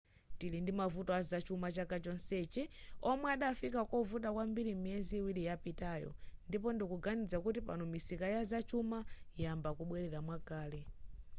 tili 0.39 0.57
ndimavuto 0.61 1.11
azachuma 1.21 1.67
chaka 1.75 1.97
chonsechi 2.05 2.63
omwe 3.11 3.27
adafika 3.35 3.79
kovuta 3.91 4.29
kwambiri 4.35 4.71
miyezi 4.83 5.15
iwiri 5.19 5.41
yapitayo 5.49 6.09
ndipo 6.47 6.67
ndikuganiza 6.71 7.37
kuti 7.45 7.59
pano 7.67 7.83
misika 7.93 8.25
ya 8.35 8.41
zachuma 8.51 8.99
ayamba 9.07 9.69
kubwelera 9.77 10.19
mwakale 10.27 10.79